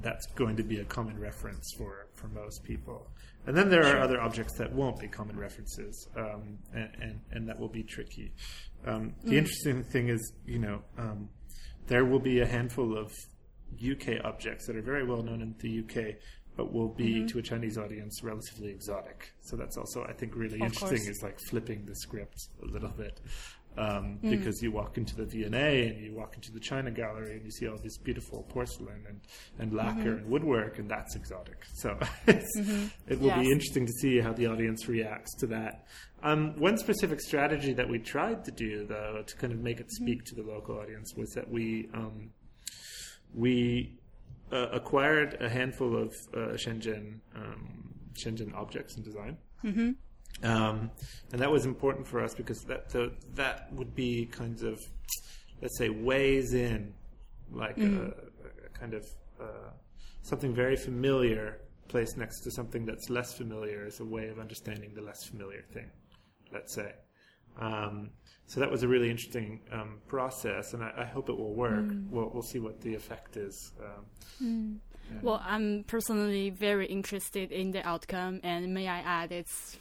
[0.00, 3.08] that's going to be a common reference for, for most people.
[3.46, 7.48] And then there are other objects that won't be common references, um, and, and, and
[7.48, 8.32] that will be tricky.
[8.86, 11.30] Um, the interesting thing is, you know, um,
[11.86, 13.10] there will be a handful of
[13.74, 16.16] UK objects that are very well known in the UK,
[16.58, 19.32] but will be to a Chinese audience relatively exotic.
[19.42, 20.88] So that's also, I think, really Of interesting.
[20.88, 21.08] course.
[21.08, 23.20] Is like flipping the script a little bit.
[23.76, 27.44] Um, Because you walk into the V&A and you walk into the China Gallery and
[27.44, 29.20] you see all this beautiful porcelain and,
[29.60, 31.64] and lacquer and woodwork, and that's exotic.
[31.74, 32.56] So it's,
[33.06, 35.86] it will be interesting to see how the audience reacts to that.
[36.24, 39.92] Um, one specific strategy that we tried to do, though, to kind of make it
[39.92, 42.30] speak to the local audience, was that we um,
[43.32, 43.97] we
[44.52, 47.78] uh, acquired a handful of uh, Shenzhen um,
[48.14, 49.36] Shenzhen objects in design.
[49.64, 49.90] Mm-hmm.
[50.44, 50.90] Um,
[51.32, 54.80] and that was important for us because that the, that would be kinds of
[55.60, 56.92] let's say ways in
[57.50, 59.04] like a, a kind of
[59.40, 59.70] uh,
[60.22, 64.92] something very familiar placed next to something that's less familiar as a way of understanding
[64.94, 65.90] the less familiar thing
[66.52, 66.92] let's say
[67.58, 68.10] um,
[68.48, 71.84] so that was a really interesting um, process, and I, I hope it will work.
[72.10, 73.72] We'll, we'll see what the effect is.
[74.40, 74.80] Um,
[75.22, 79.78] Well, I'm personally very interested in the outcome, and may I add, it's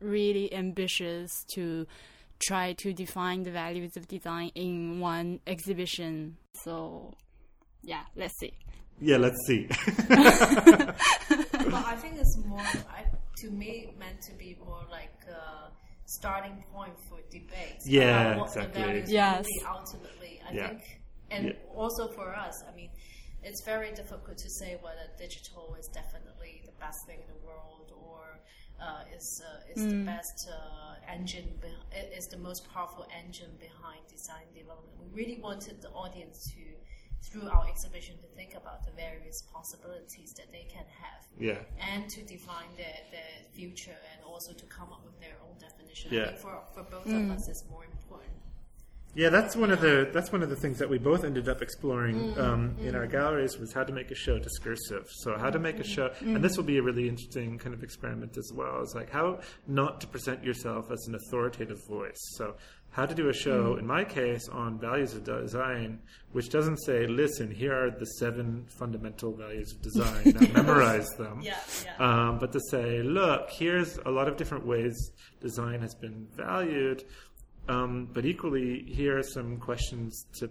[0.00, 1.86] really ambitious to
[2.38, 6.36] try to define the values of design in one exhibition.
[6.54, 7.12] So,
[7.82, 8.52] yeah, let's see.
[9.00, 9.68] yeah, let's see.
[11.74, 13.04] But I think it's more, I,
[13.42, 15.70] to me, meant to be more like a
[16.18, 17.84] starting point for debates.
[17.86, 18.82] Yeah, about what exactly.
[18.82, 19.46] The values Yes.
[19.46, 20.68] really ultimately, I Yeah.
[20.68, 20.82] think,
[21.30, 21.52] and Yeah.
[21.82, 22.90] also for us, I mean,
[23.42, 27.88] it's very difficult to say whether digital is definitely the best thing in the world
[28.08, 28.22] or
[28.86, 33.52] uh, is uh, is the best uh, engine, beh- i- is the most powerful engine
[33.68, 34.94] behind design development.
[35.04, 36.62] We really wanted the audience to
[37.22, 41.58] through our exhibition to think about the various possibilities that they can have Yeah.
[41.78, 46.12] and to define their, their future and also to come up with their own definition.
[46.12, 46.22] Yeah.
[46.22, 47.32] I think for, for both of mm.
[47.32, 48.40] us, it's more important.
[49.14, 51.62] Yeah, that's one of the that's one of the things that we both ended up
[51.62, 52.40] exploring mm-hmm.
[52.40, 52.96] um, in mm-hmm.
[52.96, 55.08] our galleries was how to make a show discursive.
[55.10, 55.92] So how to make a mm-hmm.
[55.92, 58.80] show, and this will be a really interesting kind of experiment as well.
[58.82, 62.20] Is like how not to present yourself as an authoritative voice.
[62.36, 62.54] So
[62.92, 66.00] how to do a show, in my case, on values of design,
[66.32, 70.34] which doesn't say, "Listen, here are the seven fundamental values of design.
[70.40, 71.96] Now memorize them." Yeah, yeah.
[71.98, 77.04] um, but to say, look, here's a lot of different ways design has been valued,
[77.68, 80.50] um, but equally, here are some questions to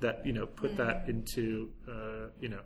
[0.00, 2.60] that you know put that into uh, you know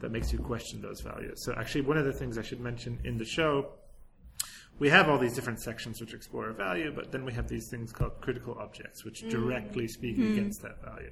[0.00, 1.44] that makes you question those values.
[1.44, 3.72] So actually, one of the things I should mention in the show.
[4.78, 7.68] We have all these different sections which explore a value, but then we have these
[7.70, 11.10] things called critical objects, which directly speak against that value.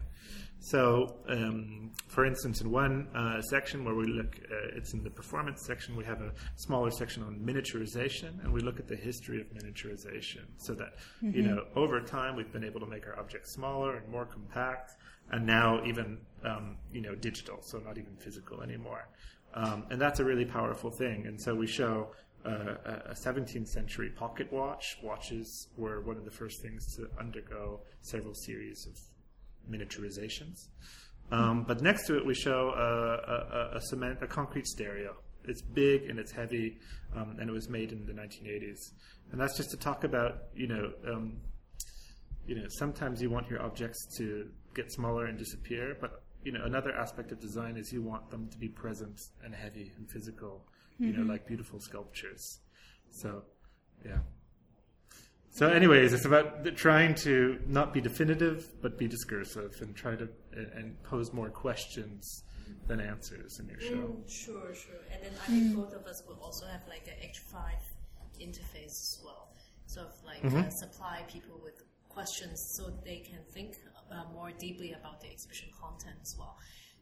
[0.60, 5.10] So, um, for instance, in one uh, section where we look, uh, it's in the
[5.10, 9.40] performance section, we have a smaller section on miniaturization, and we look at the history
[9.40, 10.44] of miniaturization.
[10.56, 14.08] So that, you know, over time we've been able to make our objects smaller and
[14.10, 14.92] more compact,
[15.32, 19.08] and now even, um, you know, digital, so not even physical anymore.
[19.54, 21.26] Um, and that's a really powerful thing.
[21.26, 22.08] And so we show
[22.44, 24.96] a a 17th century pocket watch.
[25.02, 28.98] Watches were one of the first things to undergo several series of
[29.70, 30.68] miniaturizations.
[31.32, 35.14] Um, but next to it, we show a, a, a cement, a concrete stereo.
[35.46, 36.78] It's big and it's heavy,
[37.16, 38.92] um, and it was made in the 1980s.
[39.32, 41.40] And that's just to talk about, you know, um,
[42.46, 46.62] you know, sometimes you want your objects to get smaller and disappear, but you know,
[46.64, 50.66] another aspect of design is you want them to be present and heavy and physical,
[50.98, 52.60] you know, like beautiful sculptures.
[53.10, 53.42] So,
[54.04, 54.18] yeah.
[55.50, 60.28] So, anyways, it's about trying to not be definitive, but be discursive, and try to
[60.52, 62.42] and, and pose more questions
[62.86, 63.94] than answers in your show.
[63.94, 65.00] Mm, sure, sure.
[65.12, 67.60] And then I think both of us will also have like an H5
[68.40, 69.48] interface as well.
[69.86, 73.76] So of like uh, supply people with questions so they can think
[74.10, 76.56] uh, more deeply about the exhibition content as well.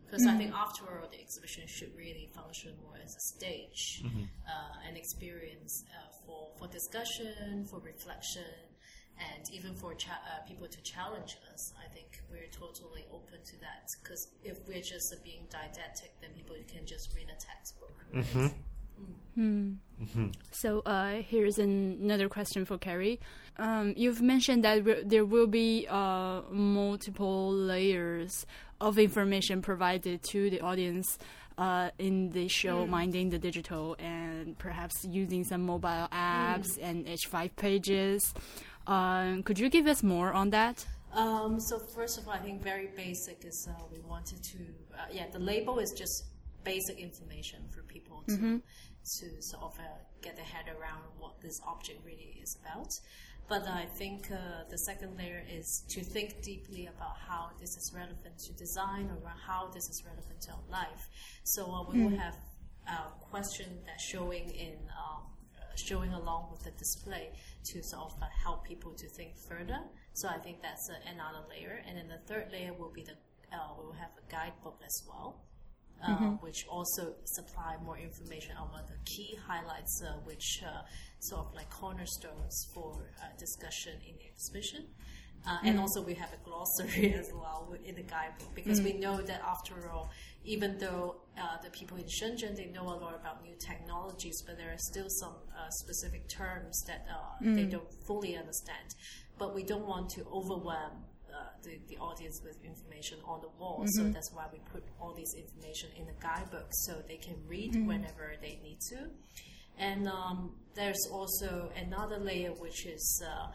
[0.05, 4.89] Because I think after all, the exhibition should really function more as a stage, uh,
[4.89, 8.43] an experience uh, for, for discussion, for reflection,
[9.19, 11.73] and even for cha- uh, people to challenge us.
[11.83, 13.89] I think we're totally open to that.
[14.03, 17.97] Because if we're just uh, being didactic, then people can just read a textbook.
[18.13, 18.53] right?
[20.51, 23.21] So uh, here's an- another question for Carrie.
[23.57, 28.47] Um, you've mentioned that re- there will be uh, multiple layers
[28.81, 31.19] of information provided to the audience
[31.59, 37.55] uh, in the show, minding the digital, and perhaps using some mobile apps and H5
[37.57, 38.35] pages.
[38.87, 40.85] Um, could you give us more on that?
[41.15, 44.59] Um, so first of all, I think very basic is uh, we wanted to,
[44.99, 46.25] uh, yeah, the label is just
[46.65, 48.63] basic information for people to
[49.19, 49.83] to sort of uh,
[50.23, 52.93] get their head around what this object really is about.
[53.49, 57.93] But I think uh, the second layer is to think deeply about how this is
[57.95, 61.09] relevant to design or how this is relevant to our life.
[61.45, 62.37] So uh, we will have
[62.89, 65.23] a question that's showing in um,
[65.59, 67.31] uh, showing along with the display
[67.65, 69.81] to sort of uh, help people to think further.
[70.15, 71.83] So I think that's uh, another layer.
[71.87, 73.17] And then the third layer will be the
[73.55, 75.45] uh, we will have a guidebook as well.
[76.03, 76.09] Uh,
[76.47, 80.83] which also supply more information on the key highlights, uh, which uh,
[81.21, 82.91] sort of like cornerstones for
[83.23, 84.83] uh, discussion in the exhibition.
[85.47, 89.17] Uh, And also, we have a glossary as well in the guidebook because we know
[89.31, 90.11] that after all,
[90.45, 91.07] even though
[91.43, 94.83] uh, the people in Shenzhen they know a lot about new technologies, but there are
[94.93, 97.15] still some uh, specific terms that uh,
[97.57, 98.87] they don't fully understand.
[99.39, 100.95] But we don't want to overwhelm
[101.33, 103.85] uh, the, the audience with information on the wall.
[103.87, 107.75] So that's why we put all this information in the guidebook so they can read
[107.87, 109.11] whenever they need to.
[109.79, 113.49] And um, there's also another layer which is uh,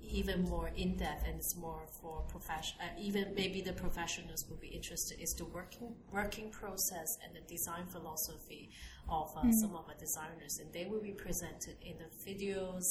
[0.00, 2.76] even more in depth and it's more for profession.
[2.80, 7.40] Uh, even maybe the professionals will be interested is the working working process and the
[7.48, 8.70] design philosophy
[9.08, 12.82] of uh, some of our designers, and they will be presented in the videos,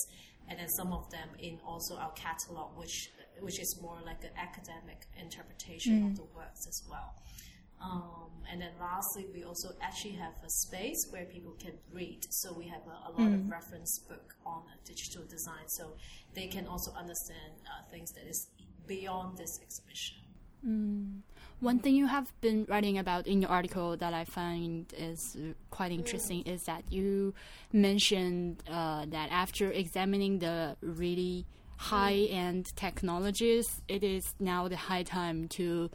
[0.47, 3.09] and then some of them in also our catalog, which
[3.41, 7.15] which is more like an academic interpretation of the works as well.
[7.83, 12.25] Um, and then lastly, we also actually have a space where people can read.
[12.29, 15.93] So we have a, a lot of reference book on digital design, so
[16.35, 18.47] they can also understand uh, things that is
[18.87, 20.17] beyond this exhibition.
[21.61, 25.37] One thing you have been writing about in your article that I find is
[25.69, 27.33] quite interesting is that you
[27.71, 31.45] mentioned uh, that after examining the really
[31.81, 35.89] high end technologies, it is now the high time to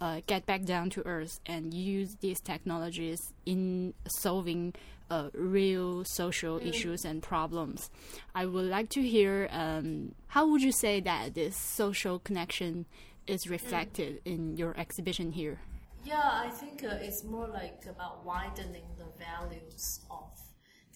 [0.00, 4.72] uh, get back down to earth and use these technologies in solving
[5.10, 7.90] uh, real social issues and problems.
[8.34, 12.86] I would like to hear um, how would you say that this social connection
[13.26, 15.58] is reflected in your exhibition here?
[16.04, 20.30] Yeah, I think uh, it's more like about widening the values of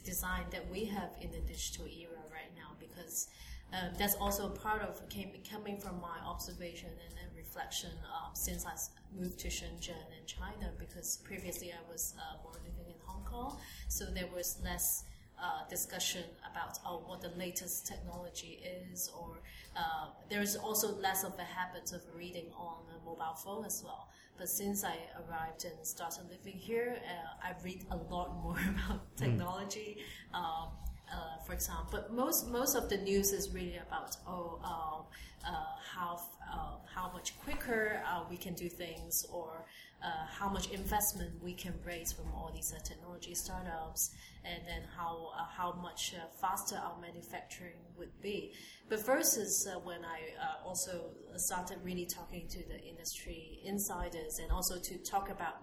[0.05, 3.29] design that we have in the digital era right now because
[3.73, 8.65] um, that's also part of came, coming from my observation and, and reflection uh, since
[8.65, 8.75] I
[9.19, 13.59] moved to Shenzhen in China because previously I was uh, more living in Hong Kong,
[13.89, 15.05] so there was less
[15.43, 18.61] uh, discussion about oh, what the latest technology
[18.91, 19.41] is, or
[19.77, 23.83] uh, there is also less of a habit of reading on a mobile phone as
[23.85, 24.09] well.
[24.39, 28.59] But since I arrived and started living here, uh, I read a lot more
[28.89, 29.99] about technology.
[30.33, 30.69] Um,
[31.13, 35.05] uh, for example, but most most of the news is really about oh um,
[35.47, 36.21] uh, how
[36.53, 39.65] uh, how much quicker uh, we can do things or
[40.03, 44.11] uh, how much investment we can raise from all these uh, technology startups,
[44.45, 48.53] and then how how much faster our manufacturing would be.
[48.89, 50.21] But is when I
[50.65, 55.57] also started really talking to the industry insiders and also to talk about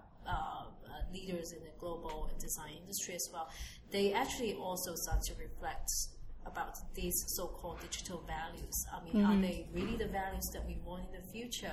[1.14, 3.48] leaders in the global design industry as well,
[3.90, 5.88] they actually also start to reflect
[6.46, 8.86] about these so-called digital values.
[8.92, 9.32] I mean, mm-hmm.
[9.32, 11.72] are they really the values that we want in the future?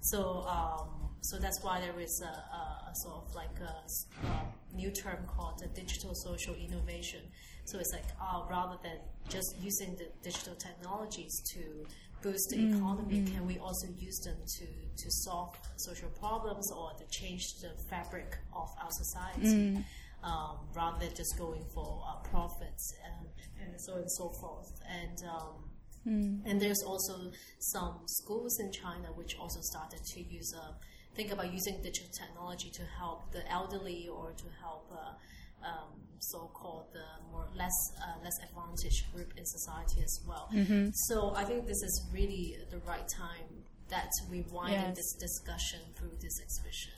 [0.00, 4.76] So, um, so that's why there is a, a, a sort of like a, a,
[4.76, 7.20] new term called the digital social innovation.
[7.64, 8.98] So it's like uh, rather than
[9.28, 11.86] just using the digital technologies to
[12.22, 12.76] boost the mm-hmm.
[12.76, 13.34] economy, mm-hmm.
[13.34, 14.66] can we also use them to,
[15.02, 19.46] to solve social problems or to change the fabric of our society?
[19.46, 19.82] Mm-hmm.
[20.24, 23.26] Um, rather than just going for uh, profits and,
[23.60, 24.70] and so on and so forth.
[24.88, 25.70] And um,
[26.06, 26.48] mm.
[26.48, 30.74] and there's also some schools in China which also started to use uh,
[31.14, 35.14] think about using digital technology to help the elderly or to help uh,
[35.64, 40.48] um, so-called the more less uh, less advantaged group in society as well.
[40.54, 40.90] Mm-hmm.
[41.08, 44.96] So I think this is really the right time that we widen yes.
[44.96, 46.92] this discussion through this exhibition.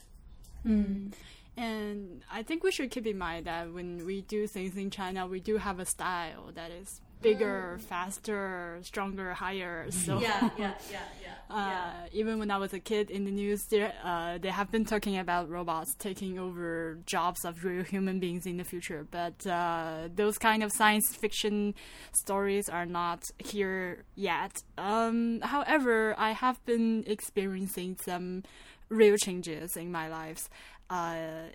[0.65, 1.13] Mm.
[1.57, 5.25] And I think we should keep in mind that when we do things in China,
[5.25, 7.81] we do have a style that is bigger, mm.
[7.81, 9.87] faster, stronger, higher.
[10.05, 11.55] So yeah, yeah, yeah, yeah.
[11.55, 11.91] Uh, yeah.
[12.11, 15.17] Even when I was a kid in the news, there, uh, they have been talking
[15.17, 19.07] about robots taking over jobs of real human beings in the future.
[19.09, 21.73] But uh, those kind of science fiction
[22.13, 24.61] stories are not here yet.
[24.77, 28.43] Um, however, I have been experiencing some
[28.89, 30.49] real changes in my life
[30.89, 31.49] uh,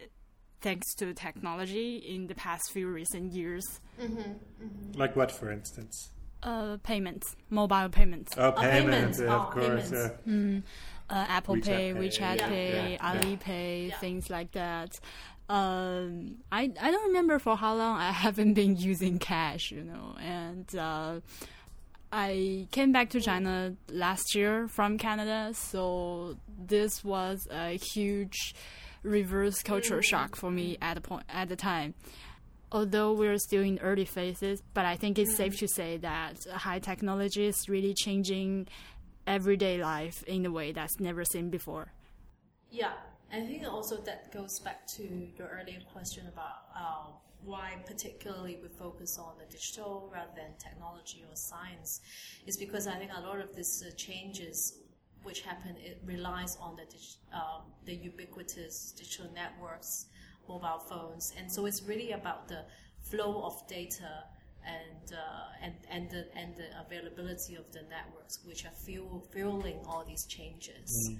[0.60, 3.64] thanks to technology in the past few recent years.
[4.00, 4.98] Mm-hmm, mm-hmm.
[4.98, 6.10] Like what, for instance?
[6.42, 8.32] Uh, payments, mobile payments.
[8.38, 9.90] Oh, payments, oh, of oh, course.
[9.90, 9.92] Payments.
[9.92, 10.32] Yeah.
[10.32, 10.62] Mm,
[11.10, 13.12] uh, Apple WeChat Pay, WeChat Pay, Pay yeah.
[13.12, 13.98] Alipay, yeah.
[13.98, 14.98] things like that.
[15.48, 20.14] Um, I I don't remember for how long I haven't been using cash, you know,
[20.20, 21.20] and uh,
[22.12, 28.54] I came back to China last year from Canada, so this was a huge
[29.02, 31.94] reverse cultural shock for me at the point at the time.
[32.72, 36.78] Although we're still in early phases, but I think it's safe to say that high
[36.78, 38.68] technology is really changing
[39.26, 41.92] everyday life in a way that's never seen before.
[42.70, 42.92] Yeah,
[43.32, 45.02] I think also that goes back to
[45.36, 47.10] your earlier question about uh,
[47.44, 52.00] why particularly we focus on the digital rather than technology or science
[52.46, 54.78] is because I think a lot of these uh, changes
[55.22, 56.86] which happen, it relies on the,
[57.36, 60.06] um, the ubiquitous digital networks,
[60.48, 62.64] mobile phones, and so it's really about the
[63.10, 64.24] flow of data
[64.66, 69.80] and uh, and and the and the availability of the networks, which are fuel, fueling
[69.86, 71.10] all these changes.
[71.10, 71.18] Mm.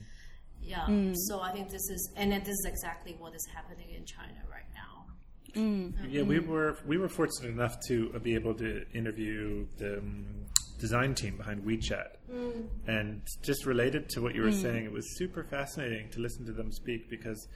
[0.62, 0.86] Yeah.
[0.86, 1.14] Mm.
[1.16, 4.68] So I think this is, and this is exactly what is happening in China right
[4.74, 5.07] now.
[5.55, 5.94] Mm.
[6.09, 10.46] Yeah, we were we were fortunate enough to be able to interview the um,
[10.81, 12.16] design team behind WeChat.
[12.33, 12.66] Mm.
[12.87, 14.62] And just related to what you were mm.
[14.62, 17.47] saying, it was super fascinating to listen to them speak because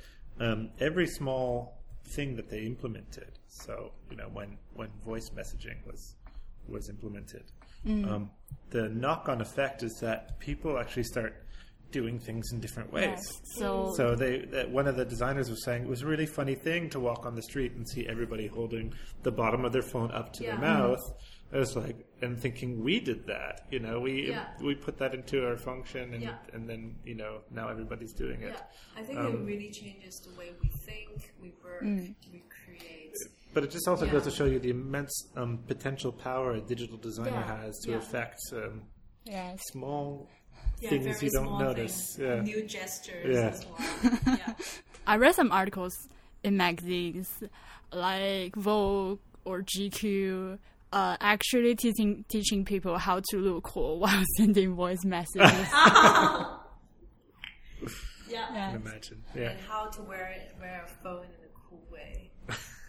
[0.40, 1.80] um, every small
[2.14, 3.32] thing that they implemented.
[3.48, 6.16] So you know when when voice messaging was
[6.68, 7.44] was implemented,
[7.86, 8.10] mm.
[8.10, 8.30] um,
[8.70, 11.40] the knock on effect is that people actually start
[11.90, 13.10] doing things in different ways.
[13.16, 13.40] Yes.
[13.56, 16.56] So, so they that one of the designers was saying it was a really funny
[16.56, 20.10] thing to walk on the street and see everybody holding the bottom of their phone
[20.10, 20.50] up to yeah.
[20.50, 21.00] their mouth.
[21.00, 24.46] Mm-hmm I was like, and thinking we did that, you know, we yeah.
[24.60, 26.34] we put that into our function, and yeah.
[26.52, 28.54] and then you know now everybody's doing it.
[28.54, 32.12] Yeah, I think um, it really changes the way we think, we work, mm.
[32.32, 33.14] we create.
[33.52, 34.12] But it just also yeah.
[34.12, 38.40] goes to show you the immense um, potential power a digital designer has to affect
[38.52, 38.82] um,
[39.24, 39.60] yes.
[39.70, 40.28] small
[40.80, 42.18] Yeah, things very you don't small notice.
[42.20, 42.40] Yeah.
[42.40, 43.50] New gestures Yeah.
[43.50, 44.18] as well.
[44.26, 44.54] yeah.
[45.06, 46.08] I read some articles
[46.42, 47.30] in magazines
[47.92, 50.58] like Vogue or GQ.
[50.94, 55.68] Uh, actually teaching teaching people how to look cool while sending voice messages.
[58.28, 58.46] Yeah.
[58.54, 58.70] Yeah.
[58.72, 59.22] can imagine.
[59.34, 59.50] Yeah.
[59.50, 62.30] And how to wear wear a phone in a cool way.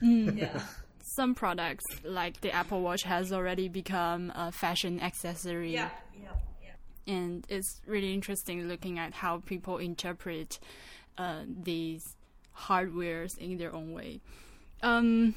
[0.02, 0.38] Mm.
[0.38, 0.60] Yeah.
[1.16, 5.74] Some products like the Apple Watch has already become a fashion accessory.
[5.74, 5.90] Yeah.
[6.22, 6.30] Yeah.
[6.64, 7.14] Yeah.
[7.14, 10.58] and it's really interesting looking at how people interpret
[11.18, 12.02] uh, these
[12.58, 14.22] hardwares in their own way.
[14.82, 15.36] Um,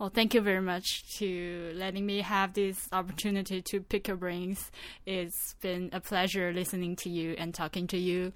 [0.00, 4.70] well, thank you very much to letting me have this opportunity to pick your brains.
[5.04, 8.32] It's been a pleasure listening to you and talking to you.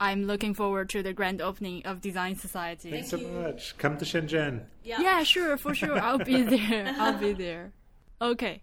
[0.00, 2.90] I'm looking forward to the grand opening of Design Society.
[2.90, 3.28] Thanks so you.
[3.28, 3.76] much.
[3.76, 4.62] Come to Shenzhen.
[4.82, 5.02] Yeah.
[5.02, 6.00] Yeah, sure, for sure.
[6.00, 6.94] I'll be there.
[6.98, 7.72] I'll be there.
[8.20, 8.62] Okay.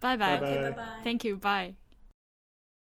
[0.00, 0.36] Bye bye.
[0.36, 0.46] Bye-bye.
[0.46, 1.00] Okay, bye bye.
[1.02, 1.36] Thank you.
[1.36, 1.74] Bye.